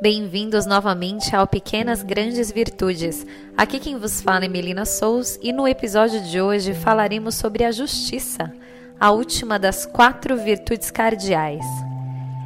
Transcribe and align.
Bem-vindos 0.00 0.64
novamente 0.64 1.34
ao 1.34 1.44
Pequenas 1.44 2.04
Grandes 2.04 2.52
Virtudes. 2.52 3.26
Aqui 3.56 3.80
quem 3.80 3.98
vos 3.98 4.20
fala 4.20 4.44
é 4.44 4.48
Melina 4.48 4.84
Sous 4.84 5.40
e 5.42 5.52
no 5.52 5.66
episódio 5.66 6.22
de 6.22 6.40
hoje 6.40 6.72
falaremos 6.72 7.34
sobre 7.34 7.64
a 7.64 7.72
justiça, 7.72 8.52
a 9.00 9.10
última 9.10 9.58
das 9.58 9.84
quatro 9.84 10.36
virtudes 10.36 10.92
cardeais. 10.92 11.64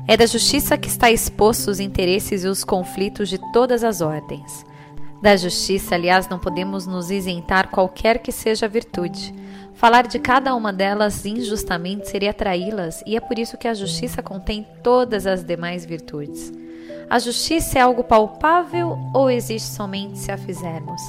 É 0.08 0.16
da 0.16 0.24
justiça 0.24 0.78
que 0.78 0.88
está 0.88 1.10
exposto 1.10 1.70
os 1.70 1.78
interesses 1.78 2.42
e 2.42 2.48
os 2.48 2.64
conflitos 2.64 3.28
de 3.28 3.38
todas 3.52 3.84
as 3.84 4.00
ordens. 4.00 4.64
Da 5.20 5.36
justiça, 5.36 5.94
aliás, 5.94 6.26
não 6.30 6.38
podemos 6.38 6.86
nos 6.86 7.10
isentar 7.10 7.68
qualquer 7.68 8.20
que 8.20 8.32
seja 8.32 8.64
a 8.64 8.68
virtude. 8.68 9.34
Falar 9.74 10.06
de 10.06 10.18
cada 10.18 10.54
uma 10.54 10.72
delas 10.72 11.26
injustamente 11.26 12.08
seria 12.08 12.32
traí-las, 12.32 13.02
e 13.06 13.14
é 13.14 13.20
por 13.20 13.38
isso 13.38 13.58
que 13.58 13.68
a 13.68 13.74
justiça 13.74 14.22
contém 14.22 14.66
todas 14.82 15.26
as 15.26 15.44
demais 15.44 15.84
virtudes. 15.84 16.50
A 17.08 17.18
justiça 17.18 17.78
é 17.78 17.82
algo 17.82 18.02
palpável 18.04 18.98
ou 19.14 19.30
existe 19.30 19.68
somente 19.68 20.18
se 20.18 20.32
a 20.32 20.38
fizermos? 20.38 21.02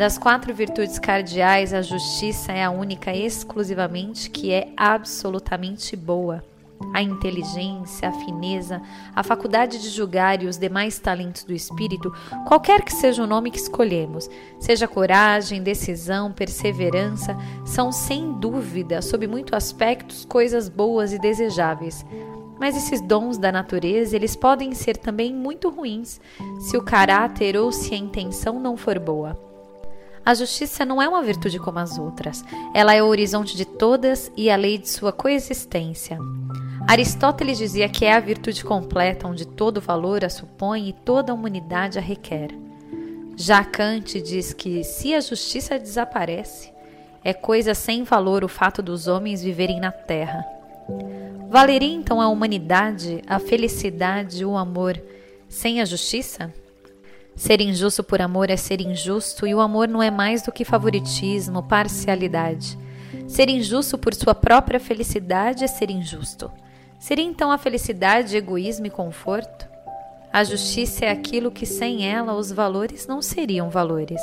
Das 0.00 0.16
quatro 0.16 0.54
virtudes 0.54 0.98
cardeais, 0.98 1.74
a 1.74 1.82
justiça 1.82 2.52
é 2.52 2.64
a 2.64 2.70
única 2.70 3.14
exclusivamente 3.14 4.30
que 4.30 4.50
é 4.50 4.68
absolutamente 4.76 5.94
boa. 5.94 6.42
A 6.94 7.02
inteligência, 7.02 8.08
a 8.08 8.12
fineza, 8.12 8.80
a 9.14 9.22
faculdade 9.22 9.78
de 9.78 9.90
julgar 9.90 10.42
e 10.42 10.46
os 10.46 10.56
demais 10.56 10.98
talentos 10.98 11.44
do 11.44 11.52
espírito, 11.52 12.10
qualquer 12.48 12.82
que 12.82 12.94
seja 12.94 13.22
o 13.22 13.26
nome 13.26 13.50
que 13.50 13.58
escolhemos, 13.58 14.30
seja 14.58 14.88
coragem, 14.88 15.62
decisão, 15.62 16.32
perseverança, 16.32 17.36
são 17.66 17.92
sem 17.92 18.32
dúvida, 18.32 19.02
sob 19.02 19.26
muitos 19.26 19.52
aspectos, 19.52 20.24
coisas 20.24 20.70
boas 20.70 21.12
e 21.12 21.18
desejáveis. 21.18 22.06
Mas 22.60 22.76
esses 22.76 23.00
dons 23.00 23.38
da 23.38 23.50
natureza, 23.50 24.14
eles 24.14 24.36
podem 24.36 24.74
ser 24.74 24.98
também 24.98 25.34
muito 25.34 25.70
ruins, 25.70 26.20
se 26.60 26.76
o 26.76 26.82
caráter 26.82 27.56
ou 27.56 27.72
se 27.72 27.94
a 27.94 27.98
intenção 27.98 28.60
não 28.60 28.76
for 28.76 28.98
boa. 28.98 29.36
A 30.24 30.34
justiça 30.34 30.84
não 30.84 31.00
é 31.00 31.08
uma 31.08 31.22
virtude 31.22 31.58
como 31.58 31.78
as 31.78 31.98
outras. 31.98 32.44
Ela 32.74 32.94
é 32.94 33.02
o 33.02 33.06
horizonte 33.06 33.56
de 33.56 33.64
todas 33.64 34.30
e 34.36 34.50
a 34.50 34.56
lei 34.56 34.76
de 34.76 34.88
sua 34.88 35.10
coexistência. 35.10 36.18
Aristóteles 36.86 37.56
dizia 37.56 37.88
que 37.88 38.04
é 38.04 38.12
a 38.12 38.20
virtude 38.20 38.62
completa 38.62 39.26
onde 39.26 39.46
todo 39.46 39.80
valor 39.80 40.22
a 40.22 40.28
supõe 40.28 40.88
e 40.88 40.92
toda 40.92 41.32
a 41.32 41.34
humanidade 41.34 41.98
a 41.98 42.02
requer. 42.02 42.50
Já 43.36 43.64
Kant 43.64 44.20
diz 44.20 44.52
que 44.52 44.84
se 44.84 45.14
a 45.14 45.20
justiça 45.20 45.78
desaparece, 45.78 46.70
é 47.24 47.32
coisa 47.32 47.74
sem 47.74 48.02
valor 48.02 48.44
o 48.44 48.48
fato 48.48 48.82
dos 48.82 49.06
homens 49.06 49.42
viverem 49.42 49.80
na 49.80 49.90
terra. 49.90 50.59
Valeria 51.48 51.92
então 51.92 52.20
a 52.20 52.28
humanidade, 52.28 53.22
a 53.26 53.38
felicidade, 53.38 54.44
o 54.44 54.56
amor, 54.56 55.02
sem 55.48 55.80
a 55.80 55.84
justiça? 55.84 56.52
Ser 57.34 57.60
injusto 57.60 58.04
por 58.04 58.20
amor 58.20 58.50
é 58.50 58.56
ser 58.56 58.80
injusto, 58.80 59.46
e 59.46 59.54
o 59.54 59.60
amor 59.60 59.88
não 59.88 60.02
é 60.02 60.10
mais 60.10 60.42
do 60.42 60.52
que 60.52 60.64
favoritismo, 60.64 61.62
parcialidade. 61.62 62.78
Ser 63.26 63.48
injusto 63.48 63.96
por 63.96 64.14
sua 64.14 64.34
própria 64.34 64.78
felicidade 64.78 65.64
é 65.64 65.66
ser 65.66 65.90
injusto. 65.90 66.50
Seria 66.98 67.24
então 67.24 67.50
a 67.50 67.58
felicidade 67.58 68.36
egoísmo 68.36 68.86
e 68.86 68.90
conforto? 68.90 69.68
A 70.32 70.44
justiça 70.44 71.06
é 71.06 71.10
aquilo 71.10 71.50
que 71.50 71.66
sem 71.66 72.06
ela 72.06 72.34
os 72.34 72.52
valores 72.52 73.06
não 73.06 73.20
seriam 73.20 73.70
valores. 73.70 74.20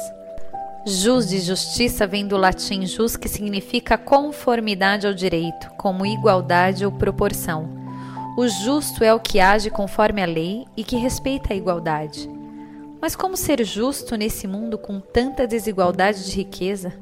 Jus 0.90 1.28
de 1.28 1.40
justiça 1.40 2.08
vem 2.08 2.26
do 2.26 2.38
latim 2.38 2.86
jus, 2.86 3.18
que 3.18 3.28
significa 3.28 3.98
conformidade 3.98 5.06
ao 5.06 5.14
direito, 5.14 5.70
como 5.72 6.06
igualdade 6.06 6.86
ou 6.86 6.92
proporção. 6.94 7.68
O 8.38 8.48
justo 8.48 9.04
é 9.04 9.14
o 9.14 9.20
que 9.20 9.38
age 9.38 9.70
conforme 9.70 10.24
a 10.24 10.26
lei 10.26 10.64
e 10.78 10.86
que 10.86 10.96
respeita 10.96 11.52
a 11.52 11.58
igualdade. 11.58 12.30
Mas 13.02 13.18
como 13.18 13.36
ser 13.36 13.66
justo 13.66 14.16
nesse 14.16 14.48
mundo 14.48 14.78
com 14.78 15.02
tanta 15.02 15.46
desigualdade 15.46 16.26
de 16.26 16.38
riqueza? 16.38 16.94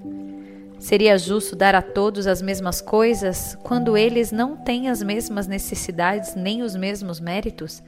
Seria 0.79 1.15
justo 1.15 1.55
dar 1.55 1.75
a 1.75 1.81
todos 1.83 2.25
as 2.25 2.41
mesmas 2.41 2.81
coisas 2.81 3.55
quando 3.61 3.95
eles 3.95 4.31
não 4.31 4.57
têm 4.57 4.89
as 4.89 5.03
mesmas 5.03 5.45
necessidades 5.45 6.33
nem 6.33 6.63
os 6.63 6.75
mesmos 6.75 7.19
méritos? 7.19 7.83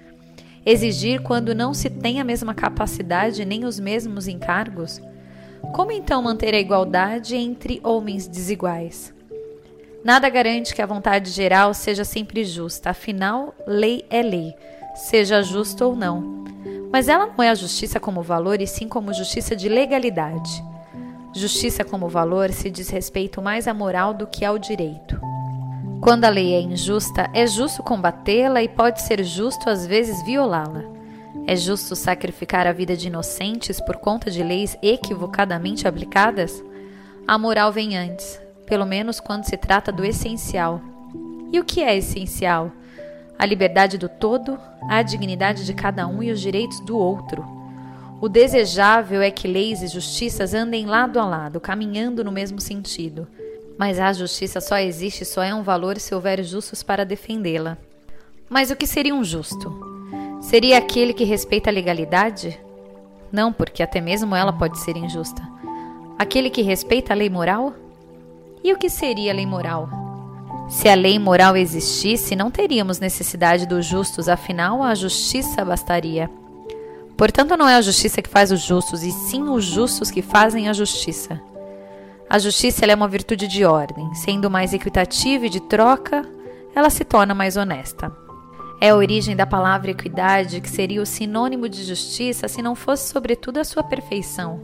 Exigir 0.63 1.24
quando 1.24 1.56
não 1.56 1.74
se 1.74 1.90
tem 1.90 2.22
a 2.22 2.24
mesma 2.24 2.53
capacidade 2.53 3.44
nem 3.44 3.66
os 3.66 3.80
mesmos 3.80 4.28
encargos? 4.28 5.02
Como 5.73 5.91
então 5.91 6.22
manter 6.22 6.53
a 6.53 6.59
igualdade 6.59 7.35
entre 7.35 7.79
homens 7.84 8.28
desiguais? 8.28 9.13
Nada 10.03 10.29
garante 10.29 10.73
que 10.73 10.81
a 10.81 10.85
vontade 10.85 11.29
geral 11.31 11.73
seja 11.73 12.06
sempre 12.06 12.45
justa, 12.45 12.91
afinal, 12.91 13.53
lei 13.68 14.06
é 14.09 14.22
lei, 14.22 14.53
seja 14.95 15.41
justa 15.41 15.85
ou 15.85 15.95
não. 15.95 16.45
Mas 16.91 17.09
ela 17.09 17.28
não 17.28 17.44
é 17.44 17.50
a 17.50 17.56
justiça 17.56 18.00
como 18.00 18.22
valor, 18.22 18.62
e 18.62 18.68
sim 18.68 18.88
como 18.88 19.13
justiça 19.13 19.56
de 19.56 19.68
legalidade. 19.68 20.63
Justiça 21.34 21.84
como 21.84 22.07
valor 22.07 22.51
se 22.51 22.69
diz 22.69 22.89
respeito 22.89 23.41
mais 23.41 23.68
à 23.68 23.74
moral 23.74 24.13
do 24.13 24.25
que 24.25 24.45
ao 24.45 24.57
direito. 24.57 25.19
Quando 26.01 26.25
a 26.25 26.29
lei 26.29 26.53
é 26.53 26.62
injusta, 26.62 27.29
é 27.34 27.45
justo 27.45 27.84
combatê-la 27.84 28.63
e 28.63 28.69
pode 28.69 29.01
ser 29.01 29.24
justo 29.24 29.69
às 29.69 29.85
vezes 29.85 30.24
violá-la. 30.24 30.97
É 31.50 31.56
justo 31.56 31.96
sacrificar 31.96 32.68
a 32.68 32.74
vida 32.74 32.97
de 32.97 33.08
inocentes 33.08 33.80
por 33.80 33.96
conta 33.96 34.30
de 34.30 34.44
leis 34.44 34.78
equivocadamente 34.81 35.88
aplicadas? 35.88 36.62
A 37.25 37.38
moral 37.38 37.72
vem 37.72 37.97
antes, 37.97 38.38
pelo 38.66 38.85
menos 38.85 39.22
quando 39.22 39.46
se 39.46 39.56
trata 39.56 39.90
do 39.90 40.03
essencial. 40.03 40.81
E 41.50 41.57
o 41.57 41.63
que 41.63 41.81
é 41.81 41.96
essencial? 41.96 42.69
A 43.40 43.46
liberdade 43.46 43.97
do 43.97 44.09
todo, 44.09 44.59
a 44.90 45.02
dignidade 45.02 45.66
de 45.66 45.74
cada 45.74 46.06
um 46.06 46.22
e 46.22 46.31
os 46.31 46.41
direitos 46.41 46.81
do 46.81 46.97
outro. 46.97 47.46
O 48.19 48.28
desejável 48.28 49.22
é 49.22 49.31
que 49.31 49.47
leis 49.47 49.81
e 49.81 49.88
justiças 49.88 50.53
andem 50.53 50.86
lado 50.86 51.18
a 51.18 51.25
lado, 51.25 51.62
caminhando 51.62 52.25
no 52.25 52.31
mesmo 52.31 52.59
sentido. 52.59 53.25
Mas 53.78 54.00
a 54.00 54.12
justiça 54.12 54.59
só 54.59 54.78
existe, 54.80 55.24
só 55.24 55.41
é 55.41 55.56
um 55.56 55.63
valor 55.63 55.97
se 55.97 56.13
houver 56.13 56.44
justos 56.44 56.84
para 56.84 57.06
defendê-la. 57.06 57.78
Mas 58.50 58.69
o 58.69 58.75
que 58.75 58.86
seria 58.86 59.16
um 59.16 59.24
justo? 59.24 59.87
Seria 60.47 60.78
aquele 60.78 61.12
que 61.12 61.25
respeita 61.25 61.69
a 61.69 61.74
legalidade? 61.74 62.58
Não, 63.30 63.52
porque 63.52 63.84
até 63.84 64.00
mesmo 64.00 64.34
ela 64.34 64.53
pode 64.53 64.80
ser 64.80 64.96
injusta. 64.96 65.46
Aquele 66.18 66.50
que 66.50 66.62
respeita 66.62 67.12
a 67.12 67.16
lei 67.18 67.30
moral? 67.30 67.74
E 68.63 68.72
o 68.72 68.78
que 68.78 68.90
seria 68.90 69.34
a 69.34 69.36
lei 69.36 69.46
moral? 69.46 69.90
Se 70.69 70.88
a 70.88 70.96
lei 70.96 71.19
moral 71.19 71.57
existisse, 71.57 72.34
não 72.34 72.50
teríamos 72.50 72.97
necessidade 72.97 73.68
dos 73.68 73.86
justos, 73.86 74.30
afinal, 74.30 74.81
a 74.81 74.96
justiça 74.96 75.66
bastaria. 75.66 76.30
Portanto, 77.18 77.57
não 77.57 77.68
é 77.68 77.75
a 77.75 77.81
justiça 77.81 78.22
que 78.22 78.30
faz 78.30 78.50
os 78.50 78.62
justos, 78.62 79.03
e 79.03 79.12
sim 79.12 79.50
os 79.50 79.66
justos 79.66 80.09
que 80.09 80.22
fazem 80.22 80.69
a 80.69 80.74
justiça. 80.74 81.41
A 82.30 82.40
justiça 82.40 82.86
é 82.86 82.96
uma 82.96 83.09
virtude 83.09 83.50
de 83.50 83.66
ordem, 83.66 84.16
sendo 84.16 84.50
mais 84.50 84.74
equitativa 84.74 85.46
e 85.46 85.50
de 85.50 85.59
troca, 85.59 86.25
ela 86.74 86.90
se 86.90 87.03
torna 87.03 87.36
mais 87.36 87.57
honesta. 87.57 88.26
É 88.79 88.89
a 88.89 88.95
origem 88.95 89.35
da 89.35 89.47
palavra 89.47 89.89
equidade, 89.89 90.61
que 90.61 90.69
seria 90.69 91.01
o 91.01 91.05
sinônimo 91.05 91.67
de 91.67 91.83
justiça 91.83 92.47
se 92.47 92.61
não 92.61 92.75
fosse, 92.75 93.09
sobretudo, 93.09 93.57
a 93.57 93.63
sua 93.63 93.83
perfeição. 93.83 94.59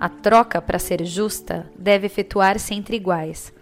A 0.00 0.08
troca, 0.08 0.62
para 0.62 0.78
ser 0.78 1.04
justa, 1.04 1.70
deve 1.78 2.06
efetuar-se 2.06 2.72
entre 2.72 2.96
iguais, 2.96 3.52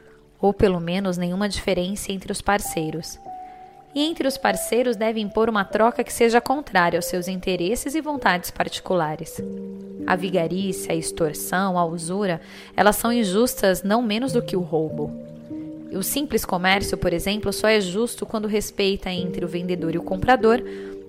ou 0.40 0.54
pelo 0.54 0.78
menos 0.78 1.16
nenhuma 1.16 1.48
diferença 1.48 2.12
entre 2.12 2.30
os 2.30 2.40
parceiros. 2.40 3.18
E 3.92 4.04
entre 4.04 4.28
os 4.28 4.38
parceiros 4.38 4.94
deve 4.94 5.18
impor 5.18 5.48
uma 5.48 5.64
troca 5.64 6.04
que 6.04 6.12
seja 6.12 6.40
contrária 6.40 6.98
aos 6.98 7.06
seus 7.06 7.26
interesses 7.26 7.96
e 7.96 8.00
vontades 8.00 8.52
particulares. 8.52 9.42
A 10.06 10.14
vigarice, 10.14 10.92
a 10.92 10.94
extorsão, 10.94 11.76
a 11.76 11.84
usura, 11.84 12.40
elas 12.76 12.94
são 12.94 13.12
injustas 13.12 13.82
não 13.82 14.00
menos 14.00 14.32
do 14.32 14.42
que 14.42 14.54
o 14.54 14.60
roubo. 14.60 15.25
O 15.92 16.02
simples 16.02 16.44
comércio, 16.44 16.96
por 16.96 17.12
exemplo, 17.12 17.52
só 17.52 17.68
é 17.68 17.80
justo 17.80 18.26
quando 18.26 18.48
respeita 18.48 19.10
entre 19.10 19.44
o 19.44 19.48
vendedor 19.48 19.94
e 19.94 19.98
o 19.98 20.02
comprador 20.02 20.62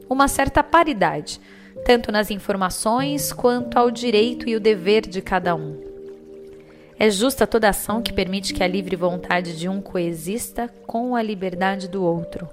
uma 0.09 0.27
certa 0.27 0.63
paridade, 0.63 1.41
tanto 1.85 2.11
nas 2.11 2.31
informações 2.31 3.33
quanto 3.33 3.77
ao 3.77 3.91
direito 3.91 4.47
e 4.47 4.55
o 4.55 4.59
dever 4.59 5.01
de 5.01 5.21
cada 5.21 5.55
um. 5.55 5.87
É 6.99 7.09
justa 7.09 7.45
toda 7.45 7.69
ação 7.69 8.01
que 8.01 8.13
permite 8.13 8.53
que 8.53 8.63
a 8.63 8.67
livre 8.67 8.95
vontade 8.95 9.57
de 9.57 9.69
um 9.69 9.81
coexista 9.81 10.69
com 10.87 11.15
a 11.15 11.21
liberdade 11.21 11.87
do 11.87 12.03
outro. 12.03 12.47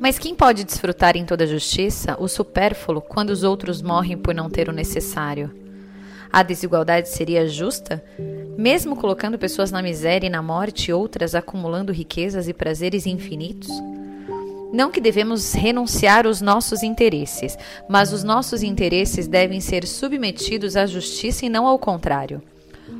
Mas 0.00 0.18
quem 0.18 0.34
pode 0.34 0.64
desfrutar 0.64 1.16
em 1.16 1.24
toda 1.24 1.46
justiça 1.46 2.16
o 2.18 2.28
supérfluo 2.28 3.00
quando 3.00 3.30
os 3.30 3.42
outros 3.42 3.82
morrem 3.82 4.16
por 4.16 4.34
não 4.34 4.48
ter 4.48 4.68
o 4.68 4.72
necessário? 4.72 5.52
A 6.32 6.42
desigualdade 6.42 7.08
seria 7.08 7.48
justa 7.48 8.02
mesmo 8.58 8.96
colocando 8.96 9.38
pessoas 9.38 9.70
na 9.70 9.80
miséria 9.80 10.26
e 10.26 10.30
na 10.30 10.42
morte 10.42 10.92
outras 10.92 11.32
acumulando 11.36 11.92
riquezas 11.92 12.48
e 12.48 12.52
prazeres 12.52 13.06
infinitos? 13.06 13.70
Não 14.72 14.90
que 14.90 15.00
devemos 15.00 15.52
renunciar 15.52 16.26
aos 16.26 16.40
nossos 16.40 16.82
interesses, 16.82 17.56
mas 17.88 18.12
os 18.12 18.24
nossos 18.24 18.64
interesses 18.64 19.28
devem 19.28 19.60
ser 19.60 19.86
submetidos 19.86 20.76
à 20.76 20.86
justiça 20.86 21.46
e 21.46 21.48
não 21.48 21.68
ao 21.68 21.78
contrário. 21.78 22.42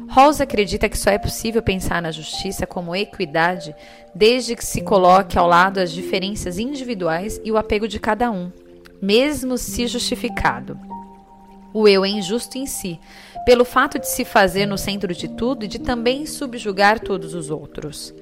Rawls 0.09 0.41
acredita 0.41 0.89
que 0.89 0.97
só 0.97 1.11
é 1.11 1.19
possível 1.19 1.63
pensar 1.63 2.01
na 2.01 2.13
justiça 2.13 2.67
como 2.67 2.95
equidade 2.95 3.75
desde 4.15 4.55
que 4.55 4.65
se 4.65 4.81
coloque 4.81 5.37
ao 5.37 5.49
lado 5.49 5.79
as 5.79 5.91
diferenças 5.91 6.59
individuais 6.59 7.41
e 7.45 7.51
o 7.51 7.59
apego 7.59 7.89
de 7.89 7.99
cada 7.99 8.31
um. 8.31 8.51
mesmo 9.01 9.57
se 9.57 9.87
justificado. 9.87 10.88
O 11.79 11.87
eu 11.87 12.05
é 12.05 12.09
injusto 12.09 12.59
em 12.59 12.67
si, 12.67 12.99
pelo 13.47 13.65
fato 13.65 14.01
de 14.01 14.09
se 14.09 14.25
fazer 14.25 14.67
no 14.67 14.77
centro 14.77 15.15
de 15.15 15.29
tudo 15.29 15.65
e 15.65 15.69
de 15.69 15.79
também 15.79 16.27
subjugar 16.27 16.99
todos 16.99 17.35
os 17.35 17.51
outros. 17.51 18.13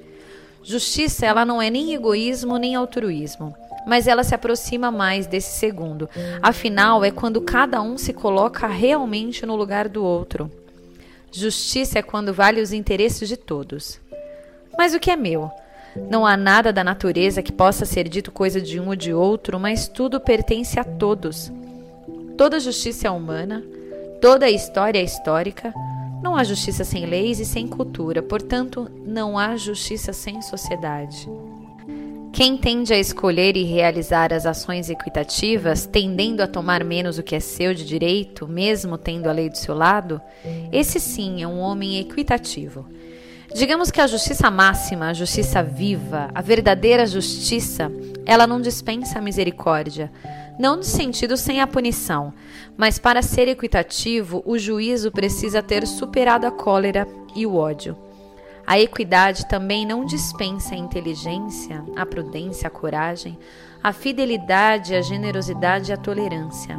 Justiça, 0.61 1.25
ela 1.25 1.43
não 1.43 1.59
é 1.59 1.67
nem 1.67 1.91
egoísmo 1.91 2.59
nem 2.59 2.75
altruísmo, 2.75 3.55
mas 3.87 4.05
ela 4.05 4.23
se 4.23 4.35
aproxima 4.35 4.91
mais 4.91 5.25
desse 5.25 5.57
segundo. 5.57 6.07
Afinal, 6.39 7.03
é 7.03 7.09
quando 7.09 7.41
cada 7.41 7.81
um 7.81 7.97
se 7.97 8.13
coloca 8.13 8.67
realmente 8.67 9.43
no 9.43 9.55
lugar 9.55 9.89
do 9.89 10.03
outro. 10.03 10.51
Justiça 11.31 11.97
é 11.97 12.03
quando 12.03 12.31
vale 12.31 12.61
os 12.61 12.71
interesses 12.71 13.27
de 13.27 13.37
todos. 13.37 13.99
Mas 14.77 14.93
o 14.93 14.99
que 14.99 15.09
é 15.09 15.15
meu? 15.15 15.49
Não 16.11 16.27
há 16.27 16.37
nada 16.37 16.71
da 16.71 16.83
natureza 16.83 17.41
que 17.41 17.51
possa 17.51 17.85
ser 17.85 18.07
dito 18.07 18.31
coisa 18.31 18.61
de 18.61 18.79
um 18.79 18.89
ou 18.89 18.95
de 18.95 19.15
outro, 19.15 19.59
mas 19.59 19.87
tudo 19.87 20.21
pertence 20.21 20.79
a 20.79 20.83
todos. 20.83 21.51
Toda 22.37 22.59
justiça 22.59 23.07
é 23.07 23.11
humana, 23.11 23.63
toda 24.21 24.47
história 24.47 24.99
é 24.99 25.03
histórica. 25.03 25.73
Não 26.21 26.35
há 26.35 26.43
justiça 26.43 26.83
sem 26.83 27.03
leis 27.05 27.39
e 27.39 27.45
sem 27.45 27.67
cultura, 27.67 28.21
portanto, 28.21 28.87
não 29.03 29.39
há 29.39 29.55
justiça 29.55 30.13
sem 30.13 30.39
sociedade. 30.43 31.27
Quem 32.31 32.55
tende 32.55 32.93
a 32.93 32.99
escolher 32.99 33.57
e 33.57 33.63
realizar 33.63 34.31
as 34.31 34.45
ações 34.45 34.87
equitativas, 34.87 35.87
tendendo 35.87 36.41
a 36.41 36.47
tomar 36.47 36.83
menos 36.83 37.17
o 37.17 37.23
que 37.23 37.35
é 37.35 37.39
seu 37.39 37.73
de 37.73 37.83
direito, 37.83 38.47
mesmo 38.47 38.99
tendo 38.99 39.27
a 39.27 39.31
lei 39.31 39.49
do 39.49 39.57
seu 39.57 39.73
lado, 39.73 40.21
esse 40.71 40.99
sim 40.99 41.41
é 41.41 41.47
um 41.47 41.57
homem 41.57 41.97
equitativo. 41.97 42.85
Digamos 43.55 43.89
que 43.89 43.99
a 43.99 44.05
justiça 44.05 44.51
máxima, 44.51 45.07
a 45.07 45.13
justiça 45.13 45.63
viva, 45.63 46.29
a 46.35 46.41
verdadeira 46.41 47.07
justiça, 47.07 47.91
ela 48.25 48.45
não 48.45 48.61
dispensa 48.61 49.17
a 49.17 49.21
misericórdia, 49.21 50.11
não 50.59 50.77
no 50.77 50.83
sentido 50.83 51.37
sem 51.37 51.61
a 51.61 51.67
punição, 51.67 52.33
mas 52.75 52.97
para 52.97 53.21
ser 53.21 53.47
equitativo, 53.47 54.41
o 54.45 54.57
juízo 54.57 55.11
precisa 55.11 55.61
ter 55.61 55.85
superado 55.85 56.47
a 56.47 56.51
cólera 56.51 57.07
e 57.35 57.45
o 57.45 57.55
ódio. 57.55 57.95
A 58.65 58.79
equidade 58.79 59.47
também 59.47 59.85
não 59.85 60.03
dispensa 60.03 60.75
a 60.75 60.77
inteligência, 60.77 61.83
a 61.95 62.05
prudência, 62.05 62.67
a 62.67 62.71
coragem, 62.71 63.37
a 63.81 63.93
fidelidade, 63.93 64.93
a 64.93 65.01
generosidade 65.01 65.91
e 65.91 65.93
a 65.93 65.97
tolerância. 65.97 66.77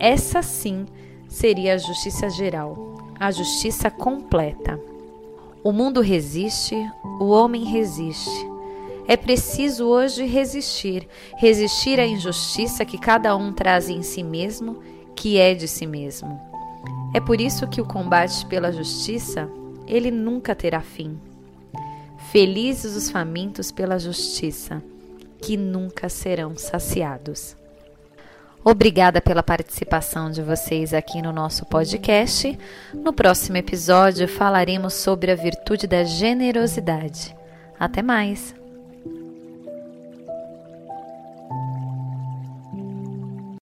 Essa 0.00 0.42
sim 0.42 0.86
seria 1.28 1.74
a 1.74 1.78
justiça 1.78 2.28
geral, 2.30 2.96
a 3.20 3.30
justiça 3.30 3.90
completa. 3.90 4.80
O 5.62 5.70
mundo 5.70 6.00
resiste, 6.00 6.74
o 7.20 7.26
homem 7.26 7.64
resiste. 7.64 8.57
É 9.08 9.16
preciso 9.16 9.86
hoje 9.86 10.26
resistir, 10.26 11.08
resistir 11.38 11.98
à 11.98 12.06
injustiça 12.06 12.84
que 12.84 12.98
cada 12.98 13.34
um 13.34 13.54
traz 13.54 13.88
em 13.88 14.02
si 14.02 14.22
mesmo, 14.22 14.82
que 15.16 15.38
é 15.38 15.54
de 15.54 15.66
si 15.66 15.86
mesmo. 15.86 16.38
É 17.14 17.20
por 17.20 17.40
isso 17.40 17.66
que 17.66 17.80
o 17.80 17.86
combate 17.86 18.44
pela 18.44 18.70
justiça, 18.70 19.48
ele 19.86 20.10
nunca 20.10 20.54
terá 20.54 20.82
fim. 20.82 21.18
Felizes 22.30 22.94
os 22.94 23.10
famintos 23.10 23.72
pela 23.72 23.98
justiça, 23.98 24.82
que 25.40 25.56
nunca 25.56 26.10
serão 26.10 26.58
saciados. 26.58 27.56
Obrigada 28.62 29.22
pela 29.22 29.42
participação 29.42 30.30
de 30.30 30.42
vocês 30.42 30.92
aqui 30.92 31.22
no 31.22 31.32
nosso 31.32 31.64
podcast. 31.64 32.58
No 32.92 33.14
próximo 33.14 33.56
episódio 33.56 34.28
falaremos 34.28 34.92
sobre 34.92 35.32
a 35.32 35.34
virtude 35.34 35.86
da 35.86 36.04
generosidade. 36.04 37.34
Até 37.80 38.02
mais! 38.02 38.58